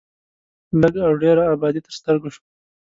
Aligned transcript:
لږ 0.81 0.95
او 1.07 1.13
ډېره 1.23 1.43
ابادي 1.53 1.81
تر 1.85 1.93
سترګو 1.99 2.27
شوه. 2.35 2.45